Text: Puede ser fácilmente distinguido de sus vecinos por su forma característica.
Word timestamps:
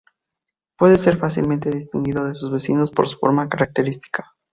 Puede 0.79 0.97
ser 0.97 1.17
fácilmente 1.17 1.69
distinguido 1.69 2.25
de 2.25 2.33
sus 2.33 2.49
vecinos 2.51 2.89
por 2.89 3.07
su 3.07 3.19
forma 3.19 3.47
característica. 3.49 4.33